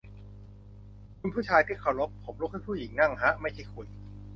[1.19, 3.87] คุณผู้ชายที่เคารพ ผมลุกให้ผู้หญิงนั่งฮะ ไม่ใช่คุณ